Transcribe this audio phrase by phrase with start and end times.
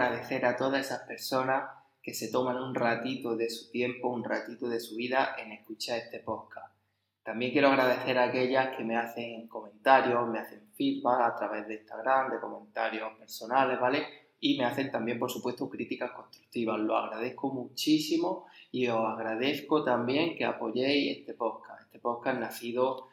[0.00, 1.70] agradecer a todas esas personas
[2.02, 5.98] que se toman un ratito de su tiempo, un ratito de su vida en escuchar
[5.98, 6.74] este podcast.
[7.22, 11.74] También quiero agradecer a aquellas que me hacen comentarios, me hacen feedback a través de
[11.74, 14.06] Instagram, de comentarios personales, ¿vale?
[14.40, 16.80] Y me hacen también, por supuesto, críticas constructivas.
[16.80, 21.82] Lo agradezco muchísimo y os agradezco también que apoyéis este podcast.
[21.82, 23.10] Este podcast nacido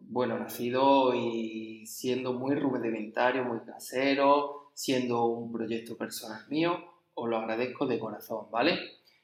[0.00, 7.38] bueno, nacido y siendo muy rudimentario, muy casero, siendo un proyecto personal mío, os lo
[7.38, 8.78] agradezco de corazón, ¿vale?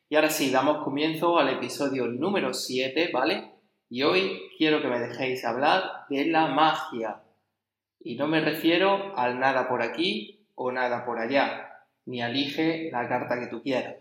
[0.08, 3.50] Y ahora sí, damos comienzo al episodio número 7, ¿vale?
[3.88, 7.22] Y hoy quiero que me dejéis hablar de la magia.
[7.98, 13.08] Y no me refiero al nada por aquí o nada por allá, ni elige la
[13.08, 13.96] carta que tú quieras.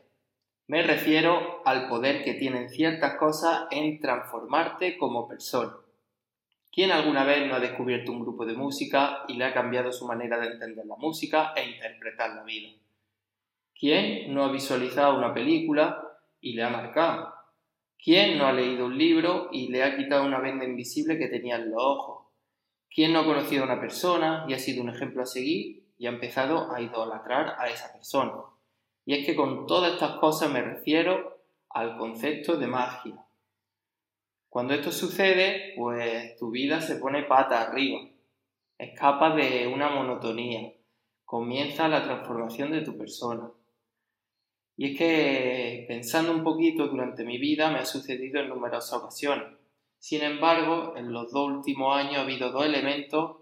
[0.67, 5.73] Me refiero al poder que tienen ciertas cosas en transformarte como persona.
[6.71, 10.05] ¿Quién alguna vez no ha descubierto un grupo de música y le ha cambiado su
[10.05, 12.69] manera de entender la música e interpretar la vida?
[13.73, 17.33] ¿Quién no ha visualizado una película y le ha marcado?
[17.97, 21.55] ¿Quién no ha leído un libro y le ha quitado una venda invisible que tenía
[21.55, 22.27] en los ojos?
[22.89, 26.05] ¿Quién no ha conocido a una persona y ha sido un ejemplo a seguir y
[26.05, 28.33] ha empezado a idolatrar a esa persona?
[29.05, 33.15] Y es que con todas estas cosas me refiero al concepto de magia,
[34.49, 37.99] cuando esto sucede, pues tu vida se pone pata arriba,
[38.79, 40.73] escapa de una monotonía,
[41.23, 43.51] comienza la transformación de tu persona.
[44.75, 49.45] Y es que pensando un poquito durante mi vida me ha sucedido en numerosas ocasiones.
[49.99, 53.37] Sin embargo, en los dos últimos años ha habido dos elementos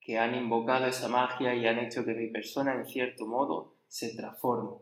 [0.00, 4.14] que han invocado esa magia y han hecho que mi persona, en cierto modo, se
[4.14, 4.76] transforme.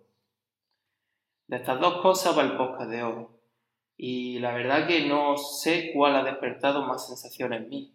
[1.47, 3.27] De estas dos cosas va el podcast de hoy
[3.97, 7.95] y la verdad que no sé cuál ha despertado más sensaciones en mí.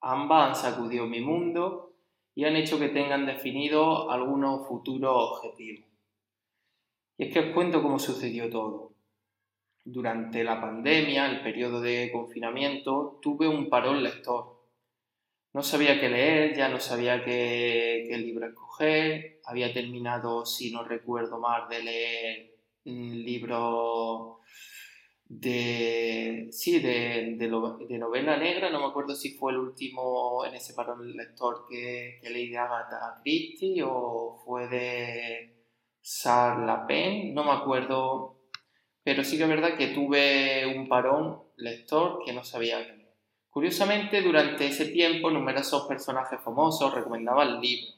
[0.00, 1.94] Ambas han sacudido mi mundo
[2.34, 5.86] y han hecho que tengan definido algunos futuros objetivos.
[7.18, 8.92] Y es que os cuento cómo sucedió todo.
[9.84, 14.62] Durante la pandemia, el periodo de confinamiento, tuve un parón lector.
[15.52, 20.82] No sabía qué leer, ya no sabía qué, qué libro escoger, había terminado, si no
[20.82, 24.38] recuerdo mal, de leer libros
[25.34, 27.48] de, sí, de, de,
[27.98, 32.28] novela negra, no me acuerdo si fue el último en ese parón lector que, que
[32.28, 35.68] leí de Agatha Christie o fue de
[36.02, 38.42] Sarah Lapin, no me acuerdo,
[39.02, 43.16] pero sí que es verdad que tuve un parón lector que no sabía leer.
[43.48, 47.94] Curiosamente, durante ese tiempo numerosos personajes famosos recomendaban el libro.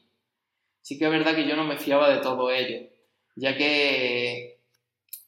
[0.81, 2.87] Sí que es verdad que yo no me fiaba de todo ello,
[3.35, 4.54] ya que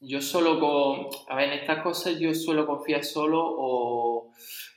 [0.00, 4.32] yo solo con, a ver, en estas cosas yo suelo confiar solo o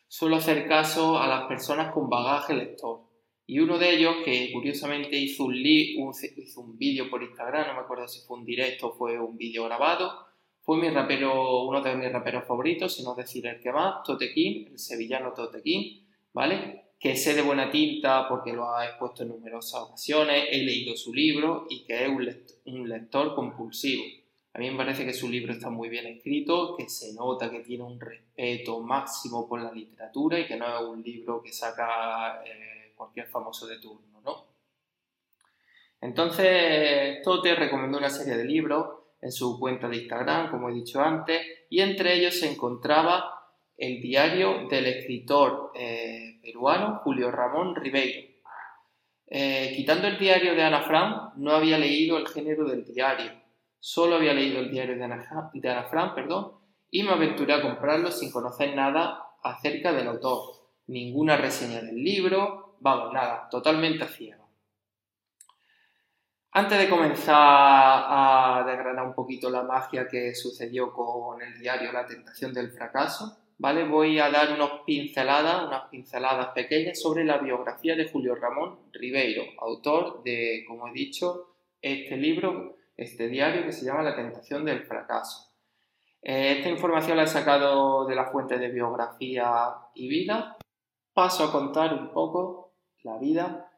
[0.08, 3.02] suelo hacer caso a las personas con bagaje lector.
[3.46, 7.80] Y uno de ellos, que curiosamente hizo un, hizo un vídeo por Instagram, no me
[7.82, 10.26] acuerdo si fue un directo o fue un vídeo grabado,
[10.62, 14.70] fue mi rapero, uno de mis raperos favoritos, si no decir el que más, Totequín,
[14.72, 16.94] el sevillano Totequín, ¿vale?
[17.00, 21.14] Que sé de buena tinta porque lo ha expuesto en numerosas ocasiones, he leído su
[21.14, 22.10] libro y que es
[22.66, 24.04] un lector compulsivo.
[24.54, 27.62] A mí me parece que su libro está muy bien escrito, que se nota que
[27.62, 32.44] tiene un respeto máximo por la literatura y que no es un libro que saca
[32.46, 34.46] eh, cualquier famoso de turno, ¿no?
[36.02, 38.88] Entonces, Tote recomendó una serie de libros
[39.22, 44.02] en su cuenta de Instagram, como he dicho antes, y entre ellos se encontraba el
[44.02, 48.30] diario del escritor eh, peruano Julio Ramón Ribeiro.
[49.28, 53.41] Eh, quitando el diario de Ana Frank, no había leído el género del diario
[53.84, 56.52] Solo había leído el diario de Ana, de Frank perdón,
[56.92, 60.54] y me aventuré a comprarlo sin conocer nada acerca del autor.
[60.86, 64.48] Ninguna reseña del libro, vamos, nada, totalmente ciego.
[66.52, 72.06] Antes de comenzar a desgranar un poquito la magia que sucedió con el diario La
[72.06, 73.86] tentación del fracaso, ¿vale?
[73.86, 79.44] Voy a dar unas pinceladas, unas pinceladas pequeñas sobre la biografía de Julio Ramón Ribeiro,
[79.60, 84.84] autor de, como he dicho, este libro este diario que se llama La tentación del
[84.84, 85.52] fracaso.
[86.22, 90.58] Eh, esta información la he sacado de la fuente de biografía y vida.
[91.14, 93.72] Paso a contar un poco la vida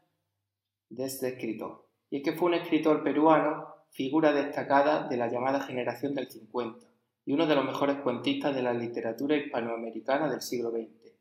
[0.90, 1.88] de este escritor.
[2.10, 6.86] Y es que fue un escritor peruano, figura destacada de la llamada generación del 50
[7.26, 11.14] y uno de los mejores cuentistas de la literatura hispanoamericana del siglo XX.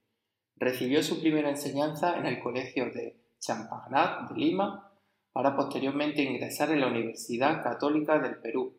[0.57, 4.92] Recibió su primera enseñanza en el colegio de Champagnat de Lima
[5.32, 8.76] para posteriormente ingresar en la Universidad Católica del Perú.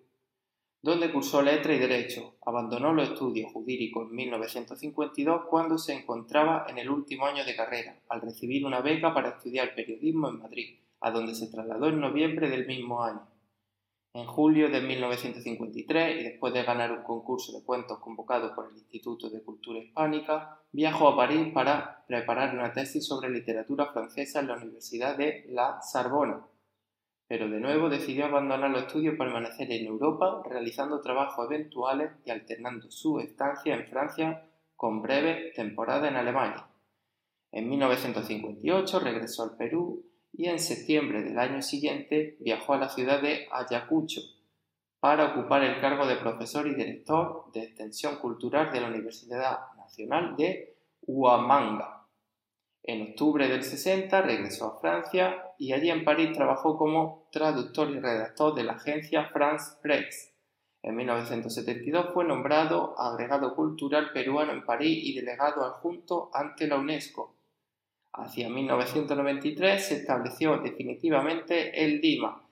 [0.85, 2.35] donde cursó Letra y Derecho.
[2.45, 8.01] Abandonó los estudios jurídicos en 1952 cuando se encontraba en el último año de carrera,
[8.09, 12.49] al recibir una beca para estudiar periodismo en Madrid, a donde se trasladó en noviembre
[12.49, 13.25] del mismo año.
[14.15, 18.77] En julio de 1953, y después de ganar un concurso de cuentos convocado por el
[18.77, 24.49] Instituto de Cultura Hispánica, viajó a París para preparar una tesis sobre literatura francesa en
[24.49, 26.45] la Universidad de La Sorbona.
[27.27, 32.29] Pero de nuevo decidió abandonar los estudios y permanecer en Europa, realizando trabajos eventuales y
[32.29, 36.67] alternando su estancia en Francia con breves temporadas en Alemania.
[37.51, 43.21] En 1958 regresó al Perú y en septiembre del año siguiente viajó a la ciudad
[43.21, 44.21] de Ayacucho
[44.99, 50.35] para ocupar el cargo de profesor y director de extensión cultural de la Universidad Nacional
[50.35, 52.07] de Huamanga.
[52.81, 57.99] En octubre del 60 regresó a Francia y allí en París trabajó como traductor y
[57.99, 60.33] redactor de la agencia France Press.
[60.81, 67.32] En 1972 fue nombrado agregado cultural peruano en París y delegado adjunto ante la UNESCO
[68.13, 72.43] Hacia 1993 se estableció definitivamente el DIMA.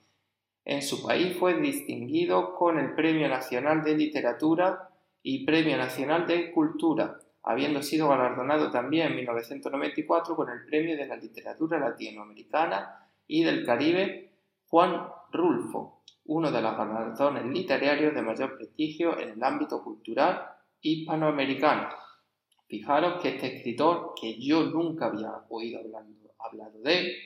[0.64, 4.90] En su país fue distinguido con el Premio Nacional de Literatura
[5.22, 11.06] y Premio Nacional de Cultura, habiendo sido galardonado también en 1994 con el Premio de
[11.06, 14.32] la Literatura Latinoamericana y del Caribe
[14.66, 20.44] Juan Rulfo, uno de los galardones literarios de mayor prestigio en el ámbito cultural
[20.80, 22.01] hispanoamericano.
[22.72, 27.16] Fijaros que este escritor, que yo nunca había oído hablando, hablado de él,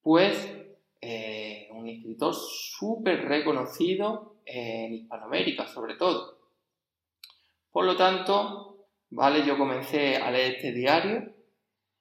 [0.00, 0.50] pues
[1.02, 6.38] eh, un escritor súper reconocido en Hispanoamérica, sobre todo.
[7.70, 11.30] Por lo tanto, vale, yo comencé a leer este diario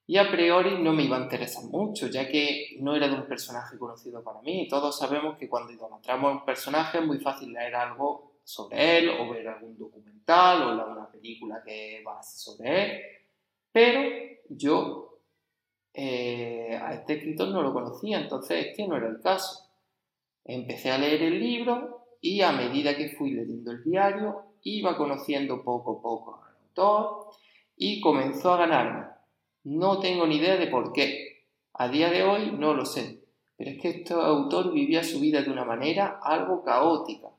[0.07, 3.27] y a priori no me iba a interesar mucho, ya que no era de un
[3.27, 4.65] personaje conocido para mí.
[4.69, 9.09] Todos sabemos que cuando idolatramos a un personaje es muy fácil leer algo sobre él
[9.09, 13.01] o ver algún documental o alguna película que va sobre él.
[13.71, 14.01] Pero
[14.49, 15.19] yo
[15.93, 19.69] eh, a este escritor no lo conocía, entonces este no era el caso.
[20.45, 25.63] Empecé a leer el libro y a medida que fui leyendo el diario iba conociendo
[25.63, 27.31] poco a poco al autor
[27.75, 29.07] y comenzó a ganarme.
[29.63, 31.47] No tengo ni idea de por qué.
[31.73, 33.23] A día de hoy no lo sé.
[33.57, 37.29] Pero es que este autor vivía su vida de una manera algo caótica.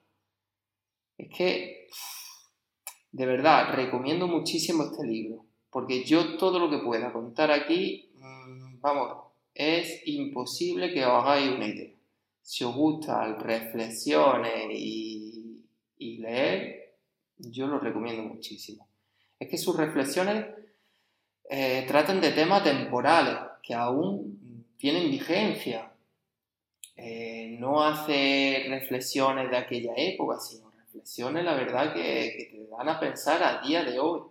[1.19, 1.89] Es que,
[3.15, 8.81] de verdad, recomiendo muchísimo este libro, porque yo todo lo que pueda contar aquí, mm,
[8.81, 9.19] vamos,
[9.55, 11.95] es imposible que os hagáis una idea.
[12.43, 15.63] Si os gusta reflexiones y,
[16.19, 16.97] leer,
[17.39, 18.89] yo lo recomiendo muchísimo.
[19.39, 20.47] Es que sus reflexiones
[21.49, 25.93] eh, tratan de temas temporales que aún tienen vigencia.
[26.97, 33.01] Eh, no hace reflexiones de aquella época, sino reflexiones, la verdad, que, te dan a
[33.01, 34.23] pensar a día de hoy.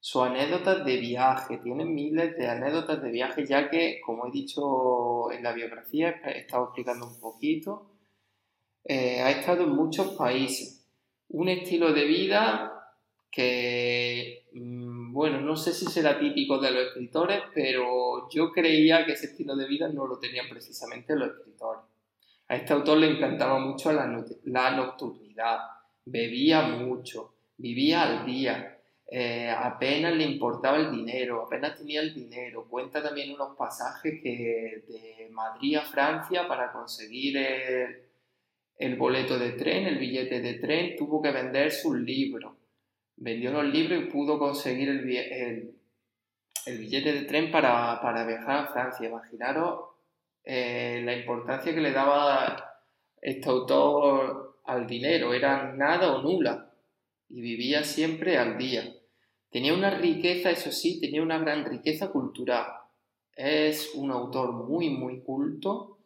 [0.00, 5.30] Sus anécdotas de viaje, tienen miles de anécdotas de viaje, ya que, como he dicho
[5.30, 7.86] en la biografía, he estado explicando un poquito,
[8.84, 10.84] eh, ha estado en muchos países.
[11.28, 12.96] Un estilo de vida
[13.30, 19.12] que, mm, bueno, no sé si será típico de los escritores, pero yo creía que
[19.12, 21.82] ese estilo de vida no lo tenían precisamente los escritores.
[22.48, 25.71] A este autor le encantaba mucho la nocturnidad,
[26.04, 28.78] bebía mucho, vivía al día,
[29.14, 32.66] eh, apenas le importaba el dinero, apenas tenía el dinero.
[32.66, 37.36] Cuenta también unos pasajes que de Madrid a Francia para conseguir
[38.78, 42.54] el, boleto de tren, el billete de tren, tuvo que vender sus libros.
[43.16, 45.76] Vendió los libros y pudo conseguir el,
[46.66, 49.08] el, billete de tren para, viajar a Francia.
[49.08, 49.90] Imaginaros
[50.42, 52.80] eh, la importancia que le daba
[53.20, 56.72] este autor al dinero, era nada o nula,
[57.28, 58.84] y vivía siempre al día.
[59.50, 62.66] Tenía una riqueza, eso sí, tenía una gran riqueza cultural.
[63.34, 65.98] Es un autor muy, muy culto.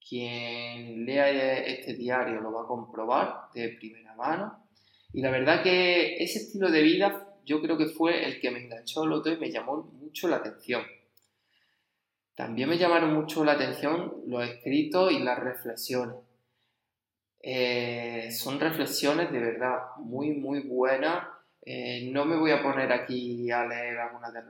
[0.00, 4.68] Quien lea este diario lo va a comprobar de primera mano.
[5.12, 8.64] Y la verdad que ese estilo de vida yo creo que fue el que me
[8.64, 10.82] enganchó al otro y me llamó mucho la atención.
[12.34, 16.16] También me llamaron mucho la atención los escritos y las reflexiones.
[17.40, 21.28] Eh, son reflexiones de verdad muy, muy buenas.
[21.62, 24.40] Eh, no me voy a poner aquí a leer algunas de,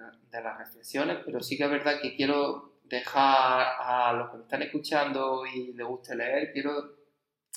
[0.42, 4.62] las reflexiones, pero sí que es verdad que quiero dejar a los que me están
[4.62, 6.96] escuchando y les guste leer, quiero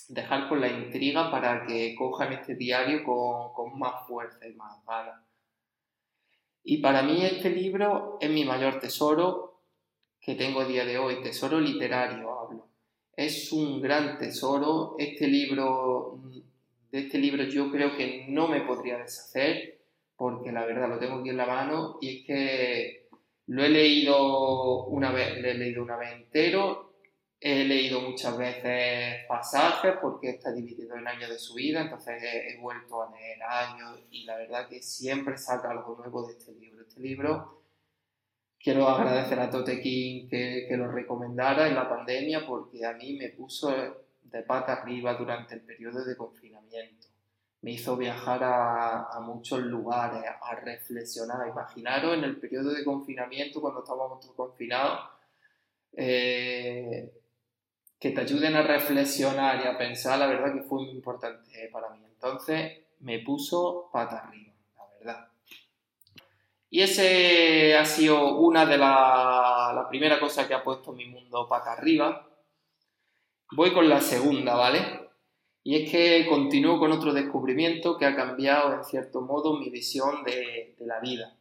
[0.08, 4.84] dejar con la intriga para que cojan este diario con, con más fuerza y más
[4.86, 5.22] ganas.
[6.64, 9.62] Y para mí este libro es mi mayor tesoro
[10.22, 12.69] que tengo a día de hoy, tesoro literario hablo.
[13.20, 14.96] Es un gran tesoro.
[14.98, 16.22] Este libro,
[16.90, 19.82] de este libro yo creo que no me podría deshacer
[20.16, 23.10] porque la verdad lo tengo aquí en la mano y es que
[23.48, 26.94] lo he leído una vez, lo he leído una vez entero,
[27.42, 32.58] he leído muchas veces pasajes porque está dividido en años de su vida, entonces he,
[32.62, 36.84] vuelto a leer años y la verdad que siempre saca algo nuevo de este libro.
[36.84, 37.59] Este libro
[38.62, 43.18] quiero agradecer a Tote King que, que lo recomendara en la pandemia porque a mí
[43.18, 43.72] me puso
[44.24, 47.10] de pata arriba durante el periodo de confinamiento
[47.62, 51.48] me hizo viajar a, muchos lugares, a reflexionar.
[51.48, 55.10] Imaginaros en el periodo de confinamiento, cuando estábamos todos confinados,
[55.94, 57.12] eh,
[58.00, 61.90] que te ayuden a reflexionar y a pensar, la verdad que fue muy importante para
[61.90, 62.00] mí.
[62.06, 65.29] Entonces me puso pata arriba, la verdad.
[66.70, 71.48] Y ese ha sido una de las la primera cosa que ha puesto mi mundo
[71.48, 72.28] pata arriba.
[73.52, 75.10] Voy con la segunda, ¿vale?
[75.64, 80.24] Y es que continúo con otro descubrimiento que ha cambiado en cierto modo mi visión
[80.24, 81.36] de, la vida.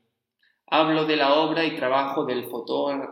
[0.66, 2.49] Hablo de la obra y trabajo del,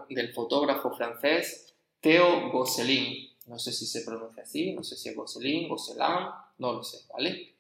[0.09, 3.31] del fotógrafo francés Theo Gosselin.
[3.47, 7.07] No sé si se pronuncia así, no sé si es Gosselin, Gosselin, no lo sé,
[7.13, 7.57] ¿vale?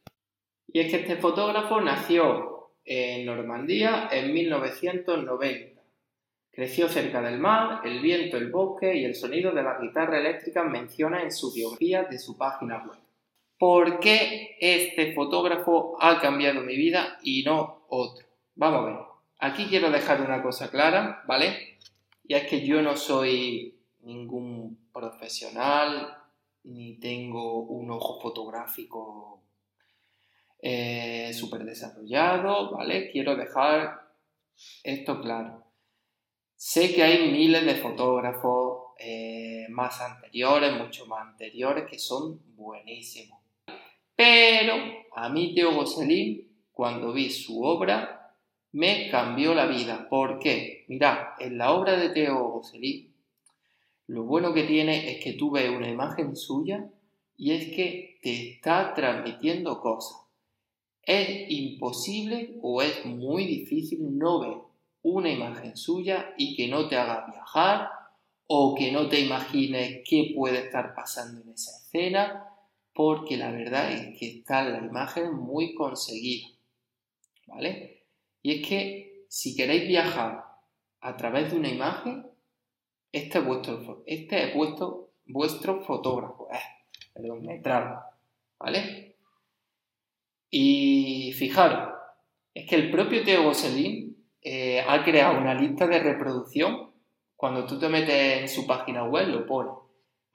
[0.69, 2.56] Y es que este fotógrafo nació
[2.87, 5.83] en Normandía en 1990.
[6.53, 10.63] Creció cerca del mar, el viento, el bosque y el sonido de la guitarra eléctrica
[10.63, 12.99] menciona en su biografía de su página web.
[13.59, 18.27] ¿Por qué este fotógrafo ha cambiado mi vida y no otro?
[18.55, 18.97] Vamos a ver.
[19.39, 21.79] Aquí quiero dejar una cosa clara, ¿vale?
[22.25, 26.17] Y es que yo no soy ningún profesional,
[26.65, 29.43] ni tengo un ojo fotográfico
[30.69, 33.09] eh, súper desarrollado, ¿vale?
[33.13, 34.01] Quiero dejar
[34.83, 35.63] esto claro.
[36.57, 43.39] Sé que hay miles de fotógrafos eh, más anteriores, mucho más anteriores, que son buenísimos.
[44.17, 44.75] Pero
[45.15, 48.35] a mí Teo Gosselin, cuando vi su obra,
[48.73, 50.09] me cambió la vida.
[50.09, 50.85] ¿Por qué?
[50.89, 53.15] Mirad, en la obra de Teo Gosselin,
[54.09, 56.91] lo bueno que tiene es que tú ves una imagen suya
[57.37, 60.26] y es que te está transmitiendo cosas.
[61.07, 64.59] Es imposible o es muy difícil no ver
[65.03, 67.91] una imagen suya y que no te haga viajar
[68.49, 72.45] o que no te imagines qué puede estar pasando en esa escena
[72.93, 76.49] porque la verdad es que está la imagen muy conseguida.
[77.47, 78.05] ¿Vale?
[78.43, 80.45] Y es que si queréis viajar
[81.01, 82.27] a través de una imagen,
[83.13, 86.49] este es vuestro, este es vuestro, vuestro fotógrafo.
[86.51, 86.59] Eh,
[87.15, 87.61] perdón, me
[88.59, 89.16] ¿Vale?
[90.51, 91.95] Y fijaros,
[92.55, 96.91] es que el propio Teo Gosselin eh, ha creado una lista de reproducción.
[97.35, 99.71] Cuando tú te metes en su página web, lo pone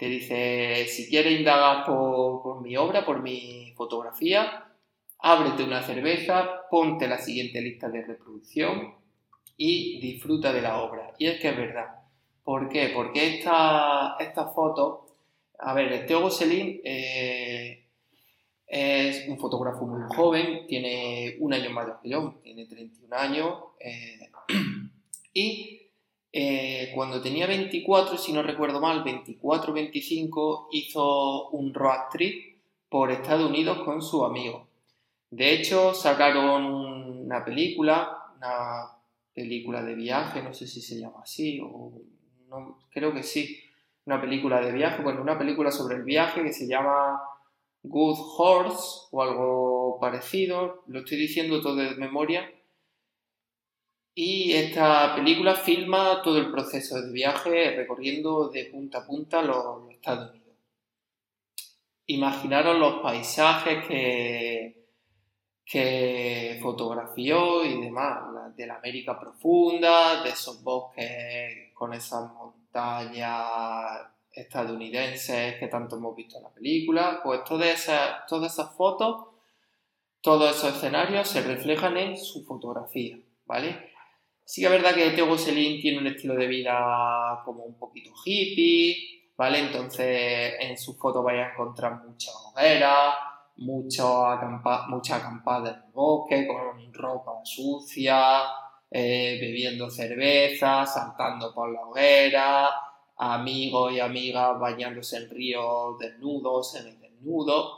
[0.01, 4.65] te dice, si quieres indagar por, mi obra, por mi fotografía,
[5.19, 8.95] ábrete una cerveza, ponte la siguiente lista de reproducción
[9.57, 11.13] y disfruta de la obra.
[11.19, 11.85] Y es que es verdad.
[12.43, 12.89] ¿Por qué?
[12.95, 15.05] Porque esta, esta foto,
[15.59, 17.80] a ver, Teo Gosselin eh,
[18.71, 24.31] es un fotógrafo muy joven, tiene un año mayor que yo, tiene 31 años, eh,
[25.33, 25.81] y
[26.31, 33.49] eh, cuando tenía 24, si no recuerdo mal, 24-25, hizo un road trip por Estados
[33.49, 34.69] Unidos con su amigo.
[35.29, 36.63] De hecho, sacaron
[37.25, 38.89] una película, una
[39.33, 41.91] película de viaje, no sé si se llama así, o
[42.89, 43.59] creo que sí,
[44.05, 47.21] una película de viaje, bueno, una película sobre el viaje que se llama
[47.83, 52.49] Good Horse o algo parecido, lo estoy diciendo todo de memoria,
[54.13, 59.89] y esta película filma todo el proceso de viaje recorriendo de punta a punta los,
[59.89, 60.57] Estados Unidos.
[62.07, 64.85] Imaginaros los paisajes que,
[65.63, 75.55] que fotografió y demás, de la América profunda, de esos bosques con esas montañas estadounidenses
[75.59, 79.27] que tanto hemos visto en la película, pues todas esas, todas esas fotos,
[80.21, 83.91] todos esos escenarios se reflejan en su fotografía, ¿vale?
[84.45, 88.11] Sí que es verdad que Teo Gosselin tiene un estilo de vida como un poquito
[88.25, 89.59] hippie, ¿vale?
[89.59, 93.15] Entonces en sus fotos vais a encontrar muchas hogueras,
[93.57, 98.43] mucha acampada en el bosque, con ropa sucia,
[98.89, 102.69] eh, bebiendo cerveza, saltando por la hoguera,
[103.21, 107.77] amigos y amigas bañándose en ríos desnudos, en el desnudo.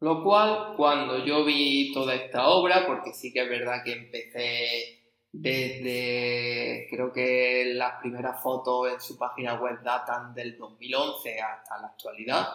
[0.00, 5.00] Lo cual, cuando yo vi toda esta obra, porque sí que es verdad que empecé
[5.32, 11.88] desde creo que las primeras fotos en su página web datan del 2011 hasta la
[11.88, 12.46] actualidad.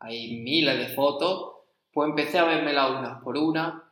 [0.00, 1.54] Hay miles de fotos.
[1.92, 3.90] Pues empecé a vermelas unas por una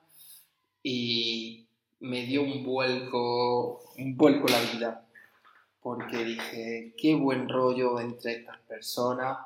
[0.83, 1.69] y
[2.01, 5.06] me dio un vuelco, un vuelco la vida.
[5.87, 9.39] Porque dije, qué buen rollo entre estas personas.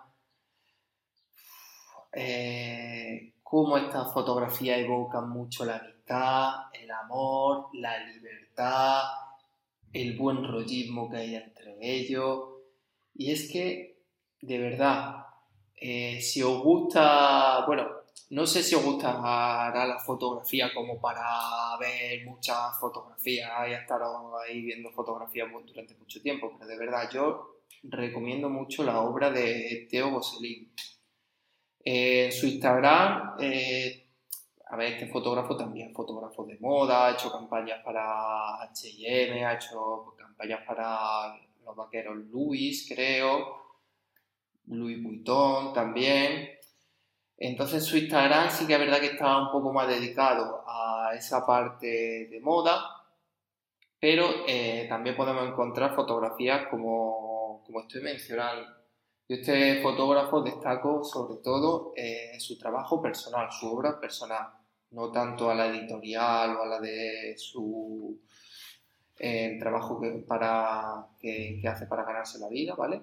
[2.14, 9.02] Eh, cómo estas fotografías evocan mucho la amistad, el amor, la libertad,
[9.92, 12.38] el buen rollismo que hay entre ellos.
[13.12, 14.02] Y es que,
[14.40, 15.26] de verdad,
[15.76, 17.86] eh, si os gusta, bueno,
[18.30, 24.00] no sé si os gustará la fotografía como para ver muchas fotografías y estar
[24.46, 29.88] ahí viendo fotografías durante mucho tiempo, pero de verdad yo recomiendo mucho la obra de
[29.90, 30.72] Teo Boselín.
[31.82, 34.06] Eh, en su Instagram, eh,
[34.68, 40.14] a ver, este fotógrafo también fotógrafo de moda, ha hecho campañas para H&M, ha hecho
[40.16, 43.60] campañas para los vaqueros Louis, creo,
[44.66, 46.59] Louis Vuitton también.
[47.40, 51.44] Entonces su Instagram sí que es verdad que estaba un poco más dedicado a esa
[51.44, 52.80] parte de moda,
[53.98, 58.80] pero eh, también podemos encontrar fotografías como, como estoy mencionando
[59.30, 64.48] yo este fotógrafo destaco sobre todo eh, su trabajo personal, su obra personal,
[64.90, 68.18] no tanto a la editorial o a la de su
[69.20, 73.02] eh, trabajo que, hace para ganarse la vida, ¿vale?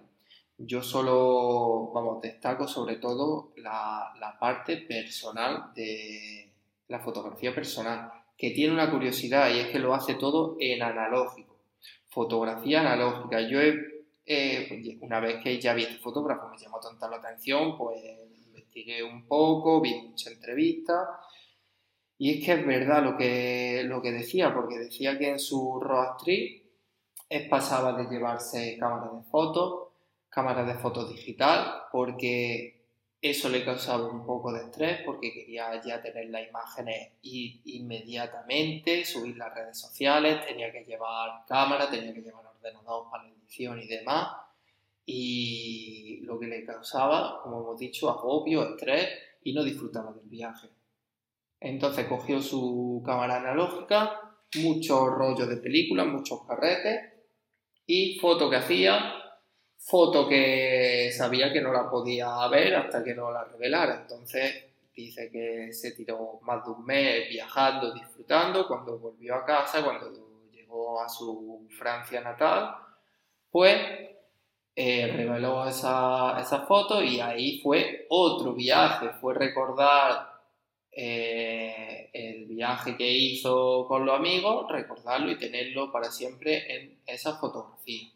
[0.58, 6.52] Yo solo, vamos, destaco sobre todo la, la parte personal de
[6.88, 11.60] la fotografía personal, que tiene una curiosidad y es que lo hace todo en analógico,
[12.08, 13.42] fotografía analógica.
[13.42, 13.98] Yo he
[15.02, 18.02] una vez que ya vi este fotógrafo, me llamó tanta la atención, pues
[18.48, 21.08] investigué un poco, vi muchas entrevistas.
[22.17, 25.80] Y es que es verdad lo que, lo que decía, porque decía que en su
[25.80, 26.17] road
[27.50, 29.87] pasaba de llevarse cámaras de fotos,
[30.38, 32.86] cámaras de fotos digital, porque
[33.19, 39.36] eso le causaba un poco de estrés, porque quería ya tener las imágenes inmediatamente, subir
[39.36, 44.28] las redes sociales, tenía que llevar cámara, tenía que llevar ordenador para y demás,
[45.08, 49.10] y lo que le causaba, como hemos dicho, agobio, estrés
[49.43, 50.67] y no disfrutaba del viaje.
[51.60, 57.13] Entonces cogió su cámara analógica, muchos rollos de películas, muchos carretes
[57.88, 59.27] y foto que hacía,
[59.78, 64.02] foto que sabía que no la podía ver hasta que no la revelara.
[64.02, 69.84] Entonces dice que se tiró más de un mes viajando, disfrutando, cuando volvió a casa,
[69.84, 70.12] cuando
[70.52, 72.76] llegó a su Francia natal,
[73.52, 73.78] pues
[74.76, 80.38] eh, reveló esa, esa, foto y ahí fue otro viaje, fue recordar
[80.92, 87.38] eh, el viaje que hizo con los amigos, recordarlo y tenerlo para siempre en esa
[87.38, 88.10] fotografía.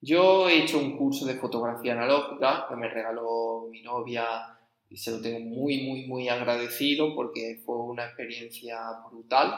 [0.00, 4.26] Yo he hecho un curso de fotografía analógica que me regaló mi novia
[4.88, 8.78] y se lo tengo muy, muy, muy agradecido porque fue una experiencia
[9.10, 9.52] brutal.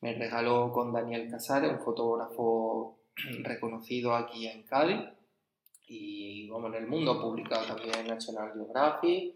[0.00, 2.98] Me regaló con Daniel Casares, un fotógrafo
[3.42, 5.00] reconocido aquí en Cádiz
[5.86, 9.34] y bueno, en el mundo, publicado también en National Geographic.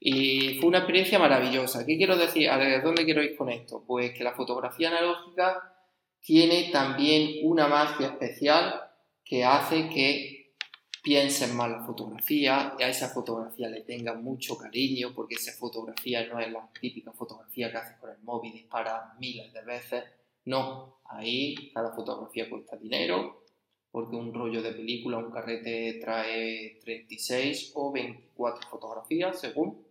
[0.00, 1.84] Y fue una experiencia maravillosa.
[1.84, 2.48] ¿Qué quiero decir?
[2.48, 3.84] ¿A dónde quiero ir con esto?
[3.86, 5.74] Pues que la fotografía analógica
[6.20, 8.85] tiene también una magia especial
[9.26, 10.54] que hace que
[11.02, 16.26] piensen más la fotografía y a esa fotografía le tengan mucho cariño porque esa fotografía
[16.26, 20.04] no es la típica fotografía que haces con el móvil y dispara miles de veces
[20.46, 23.42] no, ahí cada fotografía cuesta dinero,
[23.90, 29.84] porque un rollo de película, un carrete trae 36 o 24 fotografías según,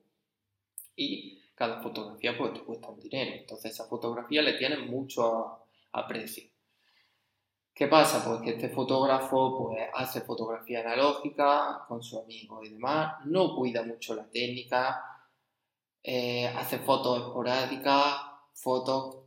[0.96, 3.36] y cada fotografía pues cuesta un dinero.
[3.36, 5.60] Entonces esa fotografía le tiene mucho
[5.92, 6.55] aprecio.
[7.76, 8.24] ¿Qué pasa?
[8.24, 13.84] Pues que este fotógrafo pues, hace fotografía analógica con su amigo y demás, no cuida
[13.84, 15.04] mucho la técnica,
[16.02, 18.16] eh, hace fotos esporádicas,
[18.54, 19.18] fotos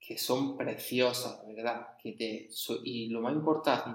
[0.00, 1.98] que son preciosas, ¿verdad?
[2.02, 2.48] Que te,
[2.82, 3.90] y lo más importante,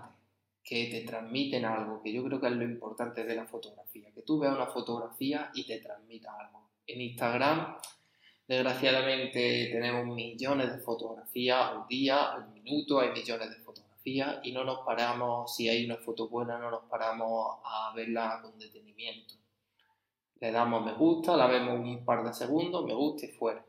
[0.64, 4.22] que te transmiten algo, que yo creo que es lo importante de la fotografía, que
[4.22, 6.70] tú veas una fotografía y te transmita algo.
[6.86, 7.78] En Instagram,
[8.48, 14.64] desgraciadamente, tenemos millones de fotografías al día, al minuto, hay millones de fotografías y no
[14.64, 19.36] nos paramos, si hay una foto buena, no nos paramos a verla con detenimiento.
[20.40, 23.64] Le damos me gusta, la vemos un par de segundos, me gusta y fuera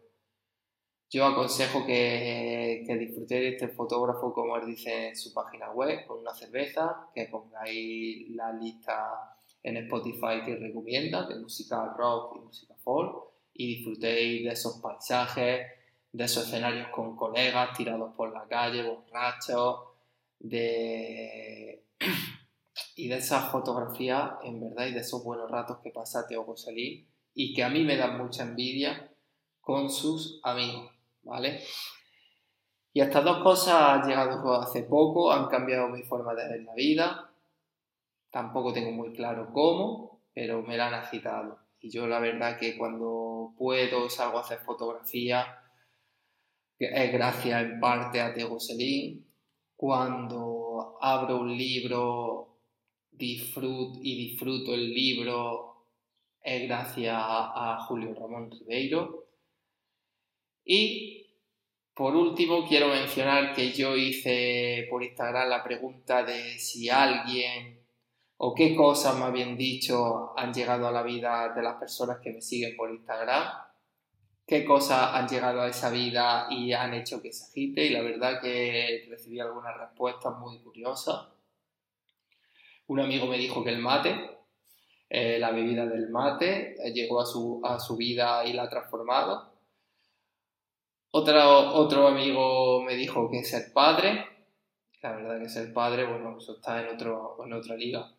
[1.14, 6.04] yo aconsejo que, que, disfrutéis de este fotógrafo, como él dice en su página web,
[6.06, 12.40] con una cerveza, que pongáis la lista en Spotify que recomienda, de música rock y
[12.40, 15.68] música folk, y disfrutéis de esos paisajes,
[16.10, 19.93] de esos escenarios con colegas tirados por la calle, borrachos,
[20.44, 21.84] de...
[22.96, 27.08] y de esas fotografías, en verdad, y de esos buenos ratos que pasa Teo Coselín
[27.34, 29.10] y que a mí me dan mucha envidia
[29.60, 31.60] con sus amigos, ¿vale?
[32.92, 36.74] Y estas dos cosas han llegado hace poco, han cambiado mi forma de ver la
[36.74, 37.30] vida.
[38.30, 41.58] Tampoco tengo muy claro cómo, pero me la han agitado.
[41.80, 45.58] Y yo la verdad que cuando puedo salgo a hacer fotografía,
[46.78, 49.26] es gracias en parte a Teo Selín.
[49.76, 52.58] Cuando abro un libro
[53.10, 55.86] disfruto y disfruto el libro,
[56.40, 59.26] es gracias a Julio Ramón Ribeiro.
[60.64, 61.24] Y
[61.94, 67.84] por último, quiero mencionar que yo hice por Instagram la pregunta de si alguien
[68.36, 72.32] o qué cosas, más bien dicho, han llegado a la vida de las personas que
[72.32, 73.44] me siguen por Instagram,
[74.46, 78.02] qué cosas han llegado a esa vida y han hecho que se agite y la
[78.02, 81.28] verdad que recibí algunas respuestas muy curiosas.
[82.86, 84.38] Un amigo me dijo que el mate,
[85.08, 88.68] eh, la bebida del mate, eh, llegó a su, a su vida y la ha
[88.68, 89.54] transformado.
[91.16, 94.26] Otro, amigo me dijo que ser padre.
[95.00, 98.12] La verdad que ser padre, bueno, eso está en, otro, en otra liga.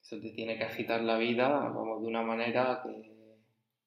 [0.00, 2.82] Eso te tiene que agitar la vida, vamos, de una manera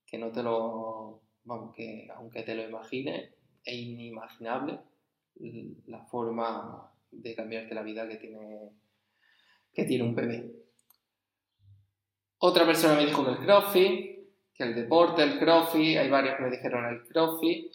[0.05, 1.26] que, no te lo...
[1.47, 3.29] Vamos, que aunque te lo imagines,
[3.63, 4.79] es inimaginable
[5.85, 8.69] la forma de cambiarte la vida que tiene,
[9.73, 10.51] que tiene un bebé.
[12.39, 14.19] Otra persona me dijo que el crossfit,
[14.53, 17.73] que el deporte, el crossfit, hay varios que me dijeron el crossfit.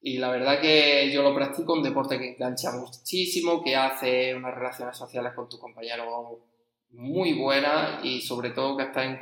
[0.00, 4.54] Y la verdad que yo lo practico, un deporte que engancha muchísimo, que hace unas
[4.54, 6.44] relaciones sociales con tu compañero
[6.90, 9.18] muy buenas y sobre todo que estás en,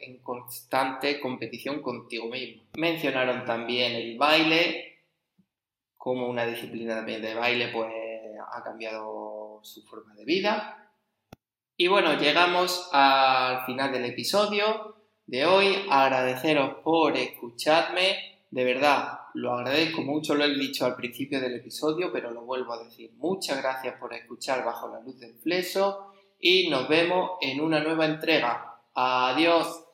[0.00, 2.62] en constante competición contigo mismo.
[2.76, 4.98] Mencionaron también el baile,
[5.96, 7.92] como una disciplina de baile pues
[8.52, 10.92] ha cambiado su forma de vida.
[11.76, 15.86] Y bueno, llegamos al final del episodio de hoy.
[15.88, 18.40] Agradeceros por escucharme.
[18.50, 22.72] De verdad, lo agradezco mucho, lo he dicho al principio del episodio, pero lo vuelvo
[22.74, 23.12] a decir.
[23.16, 26.09] Muchas gracias por escuchar bajo la luz del fleso
[26.40, 28.78] y nos vemos en una nueva entrega.
[28.94, 29.84] Adiós.